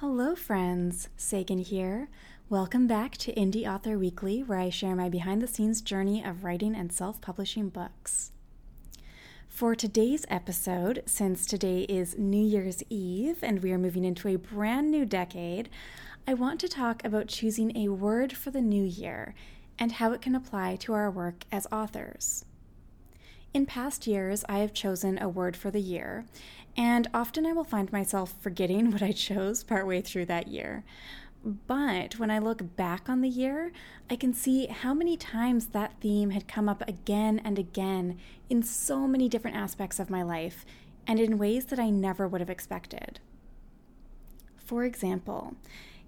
Hello, 0.00 0.34
friends. 0.34 1.10
Sagan 1.18 1.58
here. 1.58 2.08
Welcome 2.48 2.86
back 2.86 3.18
to 3.18 3.34
Indie 3.34 3.70
Author 3.70 3.98
Weekly, 3.98 4.42
where 4.42 4.58
I 4.58 4.70
share 4.70 4.96
my 4.96 5.10
behind 5.10 5.42
the 5.42 5.46
scenes 5.46 5.82
journey 5.82 6.24
of 6.24 6.42
writing 6.42 6.74
and 6.74 6.90
self 6.90 7.20
publishing 7.20 7.68
books. 7.68 8.32
For 9.46 9.74
today's 9.74 10.24
episode, 10.30 11.02
since 11.04 11.44
today 11.44 11.82
is 11.82 12.16
New 12.16 12.42
Year's 12.42 12.82
Eve 12.88 13.40
and 13.42 13.62
we 13.62 13.72
are 13.72 13.78
moving 13.78 14.06
into 14.06 14.28
a 14.28 14.36
brand 14.36 14.90
new 14.90 15.04
decade, 15.04 15.68
I 16.26 16.32
want 16.32 16.60
to 16.60 16.68
talk 16.68 17.04
about 17.04 17.28
choosing 17.28 17.76
a 17.76 17.90
word 17.90 18.32
for 18.32 18.50
the 18.50 18.62
new 18.62 18.84
year 18.84 19.34
and 19.78 19.92
how 19.92 20.12
it 20.12 20.22
can 20.22 20.34
apply 20.34 20.76
to 20.76 20.94
our 20.94 21.10
work 21.10 21.44
as 21.52 21.66
authors. 21.70 22.46
In 23.52 23.66
past 23.66 24.06
years, 24.06 24.44
I 24.48 24.58
have 24.58 24.72
chosen 24.72 25.20
a 25.20 25.28
word 25.28 25.56
for 25.56 25.72
the 25.72 25.80
year, 25.80 26.24
and 26.76 27.08
often 27.12 27.44
I 27.44 27.52
will 27.52 27.64
find 27.64 27.92
myself 27.92 28.32
forgetting 28.40 28.90
what 28.92 29.02
I 29.02 29.10
chose 29.10 29.64
partway 29.64 30.00
through 30.02 30.26
that 30.26 30.48
year. 30.48 30.84
But 31.42 32.18
when 32.18 32.30
I 32.30 32.38
look 32.38 32.76
back 32.76 33.08
on 33.08 33.22
the 33.22 33.28
year, 33.28 33.72
I 34.08 34.14
can 34.14 34.34
see 34.34 34.66
how 34.66 34.94
many 34.94 35.16
times 35.16 35.68
that 35.68 35.94
theme 36.00 36.30
had 36.30 36.46
come 36.46 36.68
up 36.68 36.86
again 36.86 37.40
and 37.42 37.58
again 37.58 38.18
in 38.48 38.62
so 38.62 39.08
many 39.08 39.28
different 39.28 39.56
aspects 39.56 39.98
of 39.98 40.10
my 40.10 40.22
life 40.22 40.64
and 41.06 41.18
in 41.18 41.38
ways 41.38 41.64
that 41.66 41.78
I 41.78 41.90
never 41.90 42.28
would 42.28 42.42
have 42.42 42.50
expected. 42.50 43.20
For 44.58 44.84
example, 44.84 45.54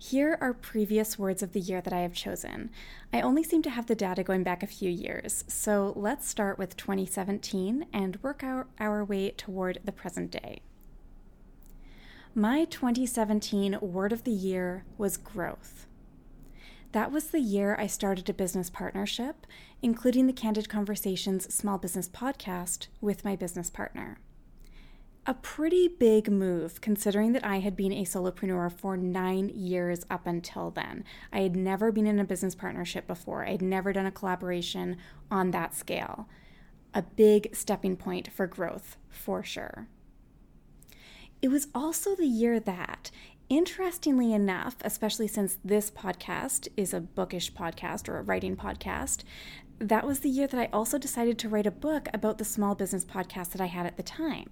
here 0.02 0.36
are 0.40 0.52
previous 0.52 1.16
words 1.16 1.44
of 1.44 1.52
the 1.52 1.60
year 1.60 1.80
that 1.80 1.92
I 1.92 2.00
have 2.00 2.12
chosen. 2.12 2.70
I 3.12 3.20
only 3.20 3.44
seem 3.44 3.62
to 3.62 3.70
have 3.70 3.86
the 3.86 3.94
data 3.94 4.24
going 4.24 4.42
back 4.42 4.64
a 4.64 4.66
few 4.66 4.90
years, 4.90 5.44
so 5.46 5.92
let's 5.94 6.28
start 6.28 6.58
with 6.58 6.76
2017 6.76 7.86
and 7.92 8.20
work 8.20 8.42
our, 8.42 8.66
our 8.80 9.04
way 9.04 9.30
toward 9.30 9.78
the 9.84 9.92
present 9.92 10.32
day. 10.32 10.62
My 12.34 12.64
2017 12.64 13.78
word 13.80 14.12
of 14.12 14.24
the 14.24 14.32
year 14.32 14.84
was 14.98 15.16
growth. 15.16 15.86
That 16.90 17.12
was 17.12 17.28
the 17.28 17.40
year 17.40 17.76
I 17.78 17.86
started 17.86 18.28
a 18.28 18.34
business 18.34 18.70
partnership, 18.70 19.46
including 19.82 20.26
the 20.26 20.32
Candid 20.32 20.68
Conversations 20.68 21.54
Small 21.54 21.78
Business 21.78 22.08
Podcast 22.08 22.88
with 23.00 23.24
my 23.24 23.36
business 23.36 23.70
partner 23.70 24.18
a 25.24 25.34
pretty 25.34 25.86
big 25.86 26.28
move 26.28 26.80
considering 26.80 27.32
that 27.32 27.44
I 27.44 27.60
had 27.60 27.76
been 27.76 27.92
a 27.92 28.04
solopreneur 28.04 28.72
for 28.72 28.96
nine 28.96 29.50
years 29.50 30.04
up 30.10 30.26
until 30.26 30.70
then. 30.70 31.04
I 31.32 31.40
had 31.40 31.54
never 31.54 31.92
been 31.92 32.08
in 32.08 32.18
a 32.18 32.24
business 32.24 32.56
partnership 32.56 33.06
before, 33.06 33.46
I 33.46 33.52
had 33.52 33.62
never 33.62 33.92
done 33.92 34.06
a 34.06 34.10
collaboration 34.10 34.96
on 35.30 35.52
that 35.52 35.74
scale. 35.74 36.28
A 36.92 37.02
big 37.02 37.54
stepping 37.54 37.96
point 37.96 38.32
for 38.32 38.46
growth, 38.46 38.96
for 39.08 39.44
sure. 39.44 39.86
It 41.40 41.48
was 41.48 41.68
also 41.74 42.14
the 42.14 42.26
year 42.26 42.58
that, 42.60 43.10
interestingly 43.48 44.32
enough, 44.32 44.76
especially 44.82 45.28
since 45.28 45.58
this 45.64 45.90
podcast 45.90 46.68
is 46.76 46.92
a 46.92 47.00
bookish 47.00 47.52
podcast 47.52 48.08
or 48.08 48.18
a 48.18 48.22
writing 48.22 48.56
podcast, 48.56 49.22
that 49.78 50.06
was 50.06 50.20
the 50.20 50.28
year 50.28 50.46
that 50.48 50.60
I 50.60 50.68
also 50.72 50.98
decided 50.98 51.38
to 51.38 51.48
write 51.48 51.66
a 51.66 51.72
book 51.72 52.08
about 52.12 52.38
the 52.38 52.44
small 52.44 52.74
business 52.74 53.04
podcast 53.04 53.50
that 53.50 53.60
I 53.60 53.66
had 53.66 53.86
at 53.86 53.96
the 53.96 54.02
time. 54.02 54.50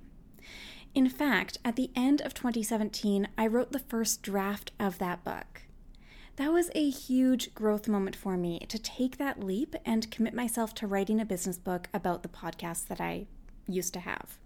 In 0.95 1.09
fact, 1.09 1.59
at 1.65 1.77
the 1.77 1.91
end 1.95 2.21
of 2.21 2.35
2017, 2.35 3.29
I 3.39 3.47
wrote 3.47 3.71
the 3.71 3.79
first 3.79 4.23
draft 4.23 4.73
of 4.81 4.99
that 4.99 5.23
book. 5.25 5.63
That 6.37 6.53
was 6.53 6.71
a 6.75 6.91
huge 6.91 7.55
growth 7.55 7.87
moment 7.87 8.17
for 8.17 8.37
me 8.37 8.61
to 8.69 8.79
take 8.79 9.19
that 9.19 9.45
leap 9.45 9.77
and 9.85 10.11
commit 10.11 10.35
myself 10.35 10.75
to 10.77 10.87
writing 10.87 11.21
a 11.21 11.25
business 11.25 11.59
book 11.59 11.89
about 11.95 12.23
the 12.23 12.29
podcast 12.29 12.89
that 12.89 13.01
I 13.01 13.27
used 13.69 13.93
to 13.95 14.01
have. 14.01 14.39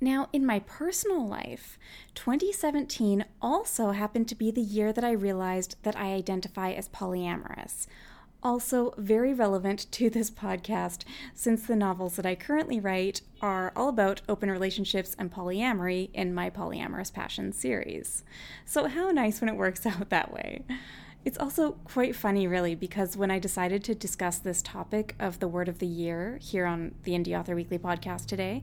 Now, 0.00 0.28
in 0.32 0.44
my 0.44 0.58
personal 0.58 1.26
life, 1.26 1.78
2017 2.14 3.24
also 3.40 3.92
happened 3.92 4.28
to 4.28 4.34
be 4.34 4.50
the 4.50 4.60
year 4.60 4.92
that 4.92 5.04
I 5.04 5.12
realized 5.12 5.76
that 5.82 5.96
I 5.96 6.14
identify 6.14 6.72
as 6.72 6.88
polyamorous, 6.88 7.86
also 8.44 8.92
very 8.98 9.32
relevant 9.32 9.90
to 9.92 10.10
this 10.10 10.30
podcast 10.30 11.04
since 11.34 11.66
the 11.66 11.74
novels 11.74 12.16
that 12.16 12.26
I 12.26 12.34
currently 12.34 12.78
write 12.78 13.22
are 13.40 13.72
all 13.74 13.88
about 13.88 14.20
open 14.28 14.50
relationships 14.50 15.16
and 15.18 15.32
polyamory 15.32 16.10
in 16.12 16.34
my 16.34 16.50
Polyamorous 16.50 17.12
Passion 17.12 17.52
series. 17.52 18.22
So, 18.64 18.86
how 18.86 19.10
nice 19.10 19.40
when 19.40 19.48
it 19.48 19.56
works 19.56 19.86
out 19.86 20.10
that 20.10 20.32
way. 20.32 20.64
It's 21.24 21.38
also 21.38 21.72
quite 21.84 22.14
funny, 22.14 22.46
really, 22.46 22.74
because 22.74 23.16
when 23.16 23.30
I 23.30 23.38
decided 23.38 23.82
to 23.84 23.94
discuss 23.94 24.36
this 24.36 24.60
topic 24.60 25.14
of 25.18 25.40
the 25.40 25.48
word 25.48 25.70
of 25.70 25.78
the 25.78 25.86
year 25.86 26.38
here 26.42 26.66
on 26.66 26.94
the 27.04 27.12
Indie 27.12 27.38
Author 27.38 27.54
Weekly 27.54 27.78
podcast 27.78 28.26
today, 28.26 28.62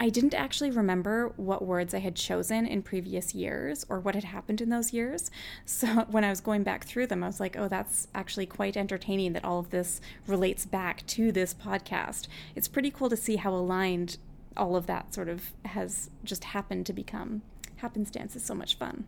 I 0.00 0.08
didn't 0.08 0.32
actually 0.32 0.70
remember 0.70 1.34
what 1.36 1.66
words 1.66 1.92
I 1.92 1.98
had 1.98 2.16
chosen 2.16 2.66
in 2.66 2.82
previous 2.82 3.34
years 3.34 3.84
or 3.90 4.00
what 4.00 4.14
had 4.14 4.24
happened 4.24 4.62
in 4.62 4.70
those 4.70 4.92
years. 4.92 5.30
So 5.66 5.86
when 6.10 6.24
I 6.24 6.30
was 6.30 6.40
going 6.40 6.62
back 6.62 6.84
through 6.84 7.08
them, 7.08 7.22
I 7.22 7.26
was 7.26 7.40
like, 7.40 7.56
oh, 7.58 7.68
that's 7.68 8.08
actually 8.14 8.46
quite 8.46 8.76
entertaining 8.76 9.34
that 9.34 9.44
all 9.44 9.58
of 9.58 9.70
this 9.70 10.00
relates 10.26 10.64
back 10.64 11.06
to 11.08 11.30
this 11.30 11.52
podcast. 11.52 12.26
It's 12.56 12.68
pretty 12.68 12.90
cool 12.90 13.10
to 13.10 13.16
see 13.16 13.36
how 13.36 13.52
aligned 13.52 14.16
all 14.56 14.76
of 14.76 14.86
that 14.86 15.14
sort 15.14 15.28
of 15.28 15.52
has 15.66 16.10
just 16.24 16.44
happened 16.44 16.86
to 16.86 16.92
become. 16.92 17.42
Happenstance 17.76 18.34
is 18.34 18.44
so 18.44 18.54
much 18.54 18.76
fun. 18.78 19.04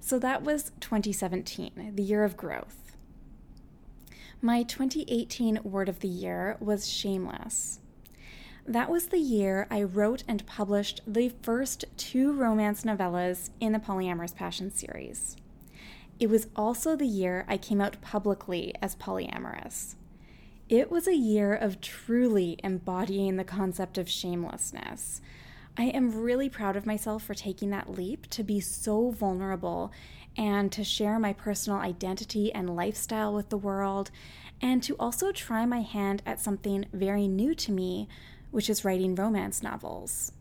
So 0.00 0.18
that 0.18 0.42
was 0.42 0.72
2017, 0.80 1.92
the 1.94 2.02
year 2.02 2.24
of 2.24 2.36
growth. 2.36 2.96
My 4.42 4.62
2018 4.62 5.60
word 5.62 5.88
of 5.88 6.00
the 6.00 6.08
year 6.08 6.56
was 6.60 6.88
shameless. 6.88 7.80
That 8.66 8.88
was 8.88 9.08
the 9.08 9.18
year 9.18 9.66
I 9.70 9.82
wrote 9.82 10.24
and 10.26 10.46
published 10.46 11.00
the 11.06 11.32
first 11.42 11.84
two 11.96 12.32
romance 12.32 12.84
novellas 12.84 13.50
in 13.60 13.72
the 13.72 13.78
Polyamorous 13.78 14.34
Passion 14.34 14.70
series. 14.70 15.36
It 16.18 16.30
was 16.30 16.48
also 16.54 16.96
the 16.96 17.06
year 17.06 17.44
I 17.48 17.56
came 17.56 17.80
out 17.80 18.00
publicly 18.00 18.74
as 18.80 18.96
polyamorous. 18.96 19.96
It 20.68 20.90
was 20.90 21.08
a 21.08 21.16
year 21.16 21.54
of 21.54 21.80
truly 21.80 22.58
embodying 22.62 23.36
the 23.36 23.44
concept 23.44 23.98
of 23.98 24.08
shamelessness, 24.08 25.20
I 25.76 25.84
am 25.84 26.22
really 26.22 26.48
proud 26.48 26.76
of 26.76 26.86
myself 26.86 27.22
for 27.22 27.34
taking 27.34 27.70
that 27.70 27.90
leap 27.90 28.28
to 28.30 28.42
be 28.42 28.60
so 28.60 29.10
vulnerable 29.10 29.92
and 30.36 30.70
to 30.72 30.84
share 30.84 31.18
my 31.18 31.32
personal 31.32 31.78
identity 31.78 32.52
and 32.52 32.76
lifestyle 32.76 33.34
with 33.34 33.48
the 33.48 33.58
world, 33.58 34.10
and 34.60 34.82
to 34.82 34.94
also 34.96 35.32
try 35.32 35.66
my 35.66 35.80
hand 35.80 36.22
at 36.24 36.40
something 36.40 36.86
very 36.92 37.26
new 37.26 37.54
to 37.54 37.72
me, 37.72 38.08
which 38.50 38.70
is 38.70 38.84
writing 38.84 39.14
romance 39.14 39.62
novels. 39.62 40.32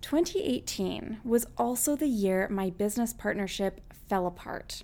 2018 0.00 1.18
was 1.24 1.46
also 1.58 1.94
the 1.94 2.08
year 2.08 2.48
my 2.48 2.70
business 2.70 3.12
partnership 3.12 3.80
fell 4.08 4.26
apart. 4.26 4.82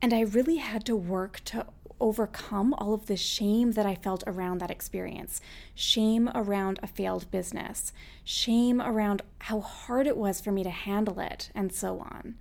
And 0.00 0.12
I 0.12 0.20
really 0.20 0.56
had 0.56 0.84
to 0.86 0.96
work 0.96 1.40
to 1.46 1.66
overcome 2.02 2.74
all 2.74 2.92
of 2.92 3.06
the 3.06 3.16
shame 3.16 3.72
that 3.72 3.86
I 3.86 3.94
felt 3.94 4.24
around 4.26 4.58
that 4.58 4.70
experience 4.70 5.40
shame 5.74 6.28
around 6.34 6.80
a 6.82 6.86
failed 6.86 7.30
business, 7.30 7.92
shame 8.24 8.82
around 8.82 9.22
how 9.38 9.60
hard 9.60 10.06
it 10.06 10.16
was 10.16 10.40
for 10.40 10.52
me 10.52 10.62
to 10.64 10.70
handle 10.70 11.20
it, 11.20 11.50
and 11.54 11.72
so 11.72 12.00
on. 12.00 12.34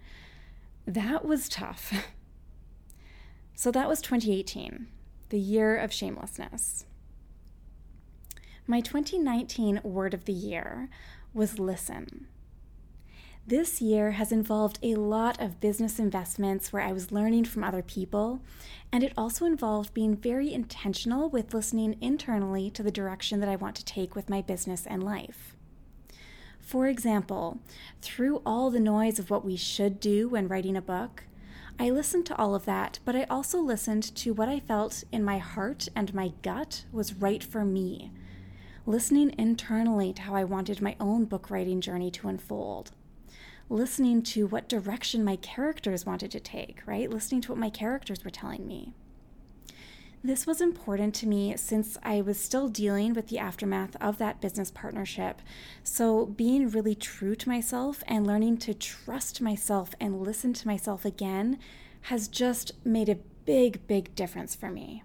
That 0.85 1.23
was 1.23 1.47
tough. 1.47 1.93
so 3.55 3.71
that 3.71 3.87
was 3.87 4.01
2018, 4.01 4.87
the 5.29 5.39
year 5.39 5.77
of 5.77 5.93
shamelessness. 5.93 6.85
My 8.65 8.81
2019 8.81 9.81
word 9.83 10.13
of 10.13 10.25
the 10.25 10.33
year 10.33 10.89
was 11.33 11.59
listen. 11.59 12.27
This 13.47 13.81
year 13.81 14.11
has 14.11 14.31
involved 14.31 14.77
a 14.83 14.95
lot 14.95 15.41
of 15.41 15.59
business 15.59 15.97
investments 15.97 16.71
where 16.71 16.83
I 16.83 16.93
was 16.93 17.11
learning 17.11 17.45
from 17.45 17.63
other 17.63 17.81
people, 17.81 18.39
and 18.91 19.03
it 19.03 19.13
also 19.17 19.45
involved 19.45 19.95
being 19.95 20.15
very 20.15 20.53
intentional 20.53 21.27
with 21.27 21.53
listening 21.53 21.97
internally 22.01 22.69
to 22.69 22.83
the 22.83 22.91
direction 22.91 23.39
that 23.39 23.49
I 23.49 23.55
want 23.55 23.75
to 23.77 23.85
take 23.85 24.15
with 24.15 24.29
my 24.29 24.41
business 24.43 24.85
and 24.85 25.03
life. 25.03 25.55
For 26.59 26.85
example, 26.85 27.59
through 28.01 28.43
all 28.45 28.69
the 28.69 28.79
noise 28.79 29.17
of 29.17 29.31
what 29.31 29.43
we 29.43 29.57
should 29.57 29.99
do 29.99 30.29
when 30.29 30.47
writing 30.47 30.77
a 30.77 30.81
book, 30.81 31.23
I 31.79 31.89
listened 31.89 32.27
to 32.27 32.37
all 32.37 32.53
of 32.53 32.65
that, 32.65 32.99
but 33.05 33.15
I 33.15 33.23
also 33.23 33.59
listened 33.59 34.15
to 34.17 34.33
what 34.33 34.49
I 34.49 34.59
felt 34.59 35.03
in 35.11 35.23
my 35.23 35.39
heart 35.39 35.89
and 35.95 36.13
my 36.13 36.31
gut 36.43 36.85
was 36.91 37.15
right 37.15 37.43
for 37.43 37.65
me. 37.65 38.11
Listening 38.85 39.33
internally 39.37 40.13
to 40.13 40.21
how 40.21 40.35
I 40.35 40.43
wanted 40.43 40.79
my 40.79 40.95
own 40.99 41.25
book 41.25 41.49
writing 41.49 41.81
journey 41.81 42.11
to 42.11 42.27
unfold 42.27 42.91
listening 43.71 44.21
to 44.21 44.45
what 44.45 44.67
direction 44.67 45.23
my 45.23 45.37
characters 45.37 46.05
wanted 46.05 46.29
to 46.29 46.39
take, 46.39 46.81
right? 46.85 47.09
Listening 47.09 47.39
to 47.41 47.51
what 47.51 47.57
my 47.57 47.69
characters 47.69 48.23
were 48.23 48.29
telling 48.29 48.67
me. 48.67 48.93
This 50.23 50.45
was 50.45 50.61
important 50.61 51.15
to 51.15 51.27
me 51.27 51.55
since 51.57 51.97
I 52.03 52.21
was 52.21 52.39
still 52.39 52.67
dealing 52.67 53.13
with 53.13 53.29
the 53.29 53.39
aftermath 53.39 53.95
of 53.99 54.19
that 54.19 54.39
business 54.39 54.69
partnership. 54.69 55.41
So, 55.83 56.27
being 56.27 56.69
really 56.69 56.93
true 56.93 57.33
to 57.33 57.49
myself 57.49 58.03
and 58.07 58.27
learning 58.27 58.57
to 58.57 58.75
trust 58.75 59.41
myself 59.41 59.95
and 59.99 60.21
listen 60.21 60.53
to 60.53 60.67
myself 60.67 61.05
again 61.05 61.57
has 62.01 62.27
just 62.27 62.73
made 62.85 63.09
a 63.09 63.17
big, 63.45 63.87
big 63.87 64.13
difference 64.13 64.53
for 64.53 64.69
me. 64.69 65.01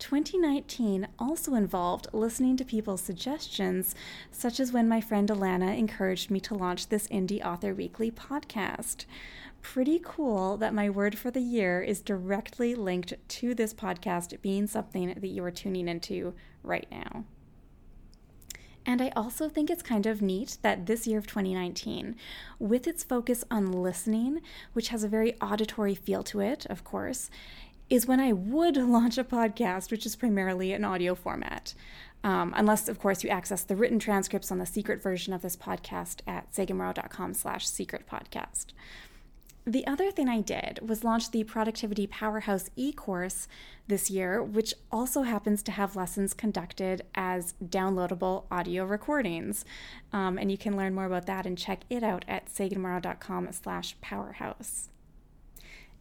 2019 0.00 1.06
also 1.18 1.54
involved 1.54 2.08
listening 2.12 2.56
to 2.56 2.64
people's 2.64 3.02
suggestions, 3.02 3.94
such 4.32 4.58
as 4.58 4.72
when 4.72 4.88
my 4.88 5.00
friend 5.00 5.28
Alana 5.28 5.76
encouraged 5.76 6.30
me 6.30 6.40
to 6.40 6.54
launch 6.54 6.88
this 6.88 7.06
Indie 7.08 7.44
Author 7.44 7.74
Weekly 7.74 8.10
podcast. 8.10 9.04
Pretty 9.62 10.00
cool 10.02 10.56
that 10.56 10.74
my 10.74 10.88
word 10.88 11.18
for 11.18 11.30
the 11.30 11.40
year 11.40 11.82
is 11.82 12.00
directly 12.00 12.74
linked 12.74 13.12
to 13.28 13.54
this 13.54 13.74
podcast 13.74 14.40
being 14.40 14.66
something 14.66 15.08
that 15.08 15.28
you 15.28 15.44
are 15.44 15.50
tuning 15.50 15.86
into 15.86 16.34
right 16.62 16.86
now. 16.90 17.24
And 18.86 19.02
I 19.02 19.12
also 19.14 19.48
think 19.48 19.68
it's 19.70 19.82
kind 19.82 20.06
of 20.06 20.22
neat 20.22 20.56
that 20.62 20.86
this 20.86 21.06
year 21.06 21.18
of 21.18 21.26
2019, 21.26 22.16
with 22.58 22.86
its 22.86 23.04
focus 23.04 23.44
on 23.50 23.70
listening, 23.70 24.40
which 24.72 24.88
has 24.88 25.04
a 25.04 25.08
very 25.08 25.38
auditory 25.40 25.94
feel 25.94 26.22
to 26.24 26.40
it, 26.40 26.64
of 26.66 26.82
course, 26.82 27.30
is 27.90 28.06
when 28.06 28.20
I 28.20 28.32
would 28.32 28.76
launch 28.78 29.18
a 29.18 29.24
podcast, 29.24 29.90
which 29.90 30.06
is 30.06 30.16
primarily 30.16 30.72
an 30.72 30.84
audio 30.84 31.14
format. 31.14 31.74
Um, 32.22 32.52
unless, 32.56 32.88
of 32.88 32.98
course, 32.98 33.24
you 33.24 33.30
access 33.30 33.64
the 33.64 33.76
written 33.76 33.98
transcripts 33.98 34.52
on 34.52 34.58
the 34.58 34.66
secret 34.66 35.02
version 35.02 35.32
of 35.32 35.42
this 35.42 35.56
podcast 35.56 36.20
at 36.26 36.52
saganmorrow.com 36.52 37.34
slash 37.34 37.66
secret 37.66 38.06
podcast. 38.06 38.66
The 39.66 39.86
other 39.86 40.10
thing 40.10 40.28
I 40.28 40.40
did 40.40 40.80
was 40.86 41.04
launch 41.04 41.30
the 41.30 41.44
Productivity 41.44 42.06
Powerhouse 42.06 42.70
e 42.76 42.92
course 42.92 43.46
this 43.88 44.10
year, 44.10 44.42
which 44.42 44.74
also 44.90 45.22
happens 45.22 45.62
to 45.64 45.72
have 45.72 45.96
lessons 45.96 46.32
conducted 46.32 47.02
as 47.14 47.54
downloadable 47.62 48.44
audio 48.50 48.84
recordings. 48.84 49.64
Um, 50.12 50.38
and 50.38 50.50
you 50.50 50.56
can 50.56 50.76
learn 50.76 50.94
more 50.94 51.04
about 51.04 51.26
that 51.26 51.46
and 51.46 51.58
check 51.58 51.80
it 51.90 52.02
out 52.02 52.24
at 52.26 52.46
saganmorrow.com 52.46 53.52
slash 53.52 53.96
powerhouse. 54.00 54.88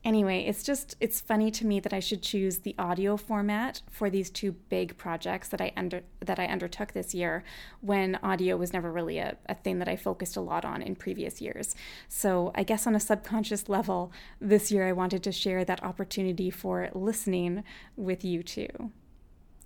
Anyway, 0.05 0.45
it's 0.45 0.63
just 0.63 0.95
it's 1.01 1.19
funny 1.19 1.51
to 1.51 1.65
me 1.65 1.81
that 1.81 1.91
I 1.91 1.99
should 1.99 2.21
choose 2.21 2.59
the 2.59 2.73
audio 2.79 3.17
format 3.17 3.81
for 3.91 4.09
these 4.09 4.29
two 4.29 4.53
big 4.53 4.95
projects 4.95 5.49
that 5.49 5.59
I 5.59 5.73
under 5.75 6.03
that 6.21 6.39
I 6.39 6.45
undertook 6.45 6.93
this 6.93 7.13
year 7.13 7.43
when 7.81 8.17
audio 8.23 8.55
was 8.55 8.71
never 8.71 8.93
really 8.93 9.17
a, 9.17 9.35
a 9.47 9.55
thing 9.55 9.79
that 9.79 9.89
I 9.89 9.97
focused 9.97 10.37
a 10.37 10.41
lot 10.41 10.63
on 10.63 10.81
in 10.81 10.95
previous 10.95 11.41
years. 11.41 11.75
So 12.07 12.53
I 12.55 12.63
guess 12.63 12.87
on 12.87 12.95
a 12.95 12.99
subconscious 12.99 13.67
level, 13.67 14.13
this 14.39 14.71
year 14.71 14.87
I 14.87 14.93
wanted 14.93 15.21
to 15.23 15.33
share 15.33 15.65
that 15.65 15.83
opportunity 15.83 16.49
for 16.49 16.89
listening 16.93 17.65
with 17.97 18.23
you 18.23 18.41
too. 18.41 18.91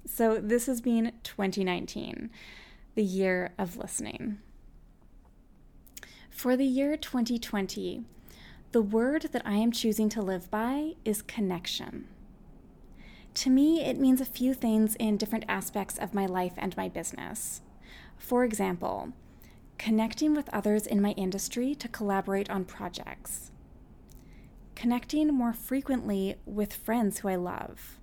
So 0.07 0.39
this 0.39 0.65
has 0.65 0.81
been 0.81 1.13
2019, 1.23 2.31
the 2.95 3.03
year 3.03 3.53
of 3.59 3.77
listening. 3.77 4.39
For 6.31 6.57
the 6.57 6.65
year 6.65 6.97
2020, 6.97 8.03
the 8.73 8.81
word 8.81 9.27
that 9.33 9.45
I 9.45 9.53
am 9.57 9.71
choosing 9.71 10.09
to 10.09 10.21
live 10.23 10.49
by 10.49 10.93
is 11.05 11.21
connection. 11.21 12.07
To 13.35 13.51
me, 13.51 13.83
it 13.83 13.99
means 13.99 14.19
a 14.19 14.25
few 14.25 14.55
things 14.55 14.95
in 14.95 15.15
different 15.15 15.45
aspects 15.47 15.99
of 15.99 16.15
my 16.15 16.25
life 16.25 16.53
and 16.57 16.75
my 16.75 16.89
business. 16.89 17.61
For 18.17 18.43
example, 18.43 19.13
connecting 19.77 20.33
with 20.33 20.49
others 20.51 20.87
in 20.87 21.03
my 21.03 21.11
industry 21.11 21.75
to 21.75 21.87
collaborate 21.87 22.49
on 22.49 22.65
projects, 22.65 23.51
connecting 24.73 25.27
more 25.27 25.53
frequently 25.53 26.37
with 26.43 26.73
friends 26.73 27.19
who 27.19 27.27
I 27.27 27.35
love, 27.35 27.99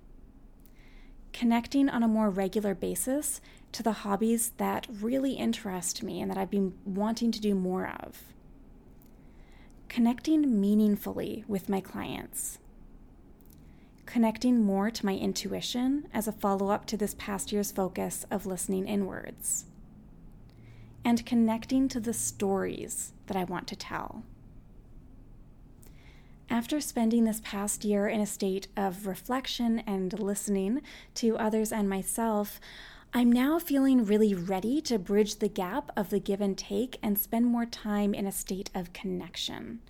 connecting 1.33 1.89
on 1.89 2.01
a 2.01 2.07
more 2.07 2.29
regular 2.29 2.73
basis 2.73 3.41
to 3.73 3.83
the 3.83 3.91
hobbies 3.91 4.53
that 4.55 4.87
really 4.89 5.33
interest 5.33 6.01
me 6.01 6.21
and 6.21 6.31
that 6.31 6.37
I've 6.37 6.49
been 6.49 6.75
wanting 6.85 7.33
to 7.33 7.41
do 7.41 7.55
more 7.55 7.87
of 7.87 8.31
connecting 9.91 10.61
meaningfully 10.61 11.43
with 11.49 11.67
my 11.67 11.81
clients, 11.81 12.59
connecting 14.05 14.63
more 14.63 14.89
to 14.89 15.05
my 15.05 15.17
intuition 15.17 16.07
as 16.13 16.29
a 16.29 16.31
follow 16.31 16.69
up 16.69 16.85
to 16.85 16.95
this 16.95 17.13
past 17.15 17.51
year's 17.51 17.73
focus 17.73 18.25
of 18.31 18.45
listening 18.45 18.87
inwards, 18.87 19.65
and 21.03 21.25
connecting 21.25 21.89
to 21.89 21.99
the 21.99 22.13
stories 22.13 23.11
that 23.27 23.35
I 23.35 23.43
want 23.43 23.67
to 23.67 23.75
tell. 23.75 24.23
After 26.49 26.79
spending 26.79 27.25
this 27.25 27.41
past 27.43 27.83
year 27.83 28.07
in 28.07 28.21
a 28.21 28.25
state 28.25 28.69
of 28.77 29.05
reflection 29.05 29.79
and 29.79 30.17
listening 30.17 30.83
to 31.15 31.37
others 31.37 31.73
and 31.73 31.89
myself, 31.89 32.61
I'm 33.13 33.29
now 33.29 33.59
feeling 33.59 34.05
really 34.05 34.33
ready 34.33 34.79
to 34.83 34.97
bridge 34.97 35.39
the 35.39 35.49
gap 35.49 35.91
of 35.97 36.11
the 36.11 36.19
give 36.19 36.39
and 36.39 36.57
take 36.57 36.97
and 37.03 37.19
spend 37.19 37.45
more 37.45 37.65
time 37.65 38.13
in 38.13 38.25
a 38.25 38.31
state 38.31 38.69
of 38.73 38.93
connection. 38.93 39.81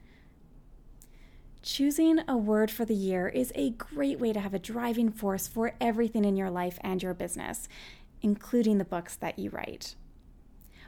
Choosing 1.62 2.22
a 2.28 2.36
word 2.36 2.72
for 2.72 2.84
the 2.84 2.96
year 2.96 3.28
is 3.28 3.52
a 3.54 3.70
great 3.70 4.20
way 4.20 4.34
to 4.34 4.40
have 4.40 4.56
a 4.56 4.60
driving 4.60 5.12
force 5.12 5.48
for 5.48 5.74
everything 5.80 6.26
in 6.26 6.36
your 6.36 6.50
life 6.50 6.80
and 6.82 7.04
your 7.04 7.14
business, 7.14 7.68
including 8.24 8.80
the 8.80 8.86
books 8.86 9.16
that 9.18 9.38
you 9.38 9.52
write. 9.52 9.94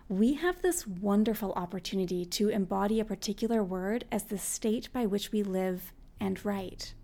We 0.10 0.34
have 0.34 0.64
this 0.64 0.88
wonderful 0.88 1.54
opportunity 1.54 2.26
to 2.26 2.50
embody 2.50 3.00
a 3.00 3.06
particular 3.06 3.64
word 3.64 4.06
as 4.12 4.24
the 4.24 4.40
state 4.40 4.92
by 4.92 5.06
which 5.06 5.32
we 5.32 5.44
live 5.44 5.94
and 6.20 6.44
write. 6.44 6.96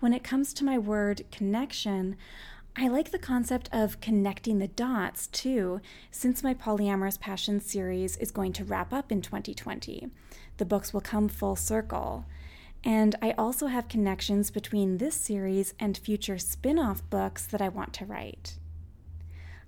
When 0.00 0.12
it 0.12 0.22
comes 0.22 0.52
to 0.54 0.64
my 0.64 0.76
word 0.76 1.24
connection, 1.32 2.16
I 2.76 2.88
like 2.88 3.10
the 3.10 3.18
concept 3.18 3.68
of 3.72 4.00
connecting 4.00 4.58
the 4.58 4.68
dots 4.68 5.26
too, 5.26 5.80
since 6.10 6.42
my 6.42 6.54
Polyamorous 6.54 7.18
Passion 7.18 7.60
series 7.60 8.16
is 8.16 8.30
going 8.30 8.52
to 8.54 8.64
wrap 8.64 8.92
up 8.92 9.10
in 9.10 9.20
2020. 9.20 10.08
The 10.56 10.64
books 10.64 10.94
will 10.94 11.00
come 11.00 11.28
full 11.28 11.56
circle. 11.56 12.24
And 12.82 13.16
I 13.20 13.32
also 13.32 13.66
have 13.66 13.88
connections 13.88 14.50
between 14.50 14.98
this 14.98 15.14
series 15.14 15.74
and 15.78 15.98
future 15.98 16.38
spin 16.38 16.78
off 16.78 17.08
books 17.10 17.46
that 17.46 17.60
I 17.60 17.68
want 17.68 17.92
to 17.94 18.06
write. 18.06 18.56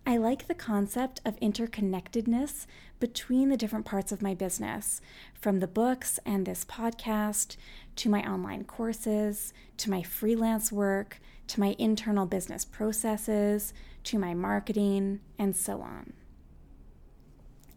I 0.05 0.17
like 0.17 0.49
the 0.49 0.55
concept 0.55 1.21
of 1.25 1.39
interconnectedness 1.39 2.67
between 2.99 3.49
the 3.49 3.57
different 3.57 3.85
parts 3.85 4.11
of 4.11 4.21
my 4.21 4.35
business, 4.35 5.01
from 5.33 5.61
the 5.61 5.69
books 5.69 6.19
and 6.27 6.45
this 6.45 6.65
podcast, 6.65 7.57
to 7.97 8.09
my 8.09 8.23
online 8.29 8.65
courses, 8.65 9.53
to 9.77 9.91
my 9.91 10.03
freelance 10.03 10.73
work, 10.73 11.21
to 11.49 11.61
my 11.61 11.77
internal 11.79 12.27
business 12.27 12.65
processes, 12.65 13.73
to 14.05 14.19
my 14.19 14.35
marketing, 14.35 15.21
and 15.39 15.55
so 15.55 15.81
on. 15.81 16.13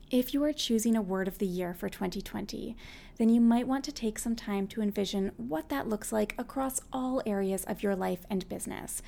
If 0.09 0.33
you 0.33 0.43
are 0.43 0.53
choosing 0.53 0.95
a 0.95 1.01
word 1.01 1.27
of 1.27 1.37
the 1.37 1.47
year 1.47 1.73
for 1.73 1.89
2020, 1.89 2.75
then 3.17 3.29
you 3.29 3.41
might 3.41 3.67
want 3.67 3.83
to 3.85 3.91
take 3.91 4.17
some 4.17 4.35
time 4.35 4.67
to 4.67 4.81
envision 4.81 5.31
what 5.37 5.69
that 5.69 5.89
looks 5.89 6.11
like 6.11 6.33
across 6.37 6.81
all 6.91 7.21
areas 7.25 7.65
of 7.65 7.83
your 7.83 7.95
life 7.95 8.25
and 8.29 8.47
business, 8.47 9.01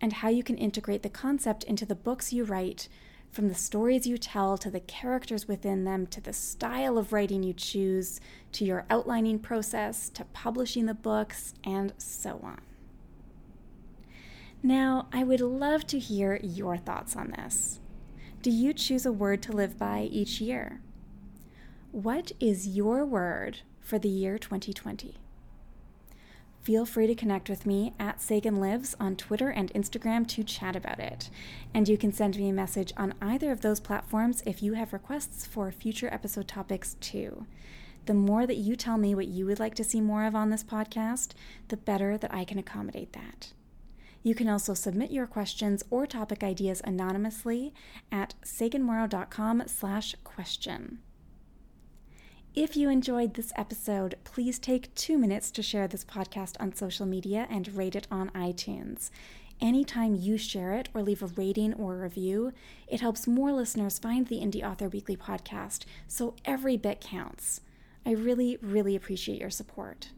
and 0.00 0.12
how 0.12 0.28
you 0.28 0.42
can 0.42 0.58
integrate 0.58 1.02
the 1.02 1.08
concept 1.08 1.64
into 1.64 1.86
the 1.86 1.94
books 1.94 2.32
you 2.32 2.44
write, 2.44 2.88
from 3.30 3.48
the 3.48 3.54
stories 3.54 4.06
you 4.06 4.16
tell 4.16 4.56
to 4.56 4.70
the 4.70 4.80
characters 4.80 5.46
within 5.46 5.84
them 5.84 6.06
to 6.06 6.20
the 6.20 6.32
style 6.32 6.96
of 6.96 7.12
writing 7.12 7.42
you 7.42 7.52
choose 7.52 8.20
to 8.52 8.64
your 8.64 8.86
outlining 8.88 9.38
process 9.38 10.08
to 10.10 10.24
publishing 10.26 10.86
the 10.86 10.94
books, 10.94 11.54
and 11.64 11.92
so 11.98 12.40
on. 12.42 12.60
Now, 14.62 15.08
I 15.12 15.22
would 15.22 15.40
love 15.40 15.86
to 15.88 15.98
hear 15.98 16.40
your 16.42 16.76
thoughts 16.76 17.14
on 17.14 17.30
this. 17.30 17.80
Do 18.42 18.50
you 18.50 18.72
choose 18.72 19.04
a 19.04 19.12
word 19.12 19.42
to 19.42 19.52
live 19.52 19.78
by 19.78 20.08
each 20.10 20.40
year? 20.40 20.80
What 21.92 22.32
is 22.40 22.68
your 22.68 23.04
word 23.04 23.60
for 23.80 23.98
the 23.98 24.08
year 24.08 24.38
2020? 24.38 25.16
Feel 26.66 26.84
free 26.84 27.06
to 27.06 27.14
connect 27.14 27.48
with 27.48 27.64
me 27.64 27.94
at 27.96 28.20
Sagan 28.20 28.56
Lives 28.56 28.96
on 28.98 29.14
Twitter 29.14 29.50
and 29.50 29.72
Instagram 29.72 30.26
to 30.26 30.42
chat 30.42 30.74
about 30.74 30.98
it. 30.98 31.30
And 31.72 31.88
you 31.88 31.96
can 31.96 32.12
send 32.12 32.36
me 32.36 32.48
a 32.48 32.52
message 32.52 32.92
on 32.96 33.14
either 33.22 33.52
of 33.52 33.60
those 33.60 33.78
platforms 33.78 34.42
if 34.44 34.64
you 34.64 34.72
have 34.72 34.92
requests 34.92 35.46
for 35.46 35.70
future 35.70 36.12
episode 36.12 36.48
topics 36.48 36.94
too. 36.94 37.46
The 38.06 38.14
more 38.14 38.48
that 38.48 38.56
you 38.56 38.74
tell 38.74 38.98
me 38.98 39.14
what 39.14 39.28
you 39.28 39.46
would 39.46 39.60
like 39.60 39.76
to 39.76 39.84
see 39.84 40.00
more 40.00 40.24
of 40.24 40.34
on 40.34 40.50
this 40.50 40.64
podcast, 40.64 41.34
the 41.68 41.76
better 41.76 42.18
that 42.18 42.34
I 42.34 42.42
can 42.42 42.58
accommodate 42.58 43.12
that. 43.12 43.52
You 44.24 44.34
can 44.34 44.48
also 44.48 44.74
submit 44.74 45.12
your 45.12 45.28
questions 45.28 45.84
or 45.88 46.04
topic 46.04 46.42
ideas 46.42 46.82
anonymously 46.82 47.74
at 48.10 48.34
saganmorrow.com 48.44 49.68
slash 49.68 50.16
question. 50.24 50.98
If 52.56 52.74
you 52.74 52.88
enjoyed 52.88 53.34
this 53.34 53.52
episode, 53.54 54.14
please 54.24 54.58
take 54.58 54.94
two 54.94 55.18
minutes 55.18 55.50
to 55.50 55.62
share 55.62 55.86
this 55.86 56.06
podcast 56.06 56.56
on 56.58 56.74
social 56.74 57.04
media 57.04 57.46
and 57.50 57.76
rate 57.76 57.94
it 57.94 58.08
on 58.10 58.30
iTunes. 58.30 59.10
Anytime 59.60 60.14
you 60.14 60.38
share 60.38 60.72
it 60.72 60.88
or 60.94 61.02
leave 61.02 61.22
a 61.22 61.26
rating 61.26 61.74
or 61.74 61.92
a 61.92 61.98
review, 61.98 62.54
it 62.88 63.02
helps 63.02 63.26
more 63.26 63.52
listeners 63.52 63.98
find 63.98 64.28
the 64.28 64.40
Indie 64.40 64.66
Author 64.66 64.88
Weekly 64.88 65.18
podcast, 65.18 65.84
so 66.08 66.34
every 66.46 66.78
bit 66.78 67.02
counts. 67.02 67.60
I 68.06 68.12
really, 68.12 68.56
really 68.62 68.96
appreciate 68.96 69.38
your 69.38 69.50
support. 69.50 70.12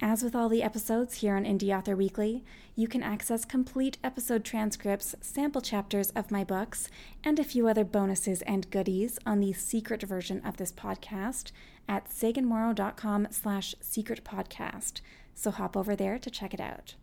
As 0.00 0.22
with 0.22 0.34
all 0.36 0.50
the 0.50 0.62
episodes 0.62 1.14
here 1.14 1.36
on 1.36 1.44
Indie 1.44 1.76
Author 1.76 1.96
Weekly, 1.96 2.44
you 2.74 2.86
can 2.86 3.02
access 3.02 3.46
complete 3.46 3.96
episode 4.04 4.44
transcripts, 4.44 5.14
sample 5.22 5.62
chapters 5.62 6.10
of 6.10 6.30
my 6.30 6.44
books, 6.44 6.90
and 7.24 7.38
a 7.38 7.44
few 7.44 7.66
other 7.66 7.84
bonuses 7.84 8.42
and 8.42 8.70
goodies 8.70 9.18
on 9.24 9.40
the 9.40 9.54
secret 9.54 10.02
version 10.02 10.42
of 10.44 10.58
this 10.58 10.70
podcast 10.70 11.50
at 11.88 12.10
saganmorrow.com 12.10 13.28
slash 13.30 13.74
secret 13.80 14.22
podcast. 14.22 15.00
So 15.34 15.50
hop 15.50 15.76
over 15.78 15.96
there 15.96 16.18
to 16.18 16.30
check 16.30 16.52
it 16.52 16.60
out. 16.60 16.94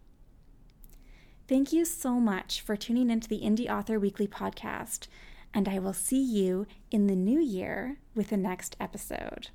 Thank 1.47 1.73
you 1.73 1.85
so 1.85 2.19
much 2.19 2.61
for 2.61 2.75
tuning 2.75 3.09
into 3.09 3.27
the 3.27 3.41
Indie 3.41 3.69
Author 3.69 3.99
Weekly 3.99 4.27
podcast, 4.27 5.07
and 5.51 5.67
I 5.67 5.79
will 5.79 5.93
see 5.93 6.21
you 6.23 6.67
in 6.91 7.07
the 7.07 7.15
new 7.15 7.39
year 7.39 7.97
with 8.13 8.29
the 8.29 8.37
next 8.37 8.75
episode. 8.79 9.49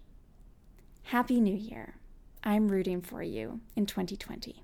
Happy 1.05 1.41
New 1.41 1.57
Year! 1.57 1.95
I'm 2.49 2.69
rooting 2.69 3.03
for 3.03 3.23
you 3.23 3.61
in 3.77 3.85
2020. 3.85 4.63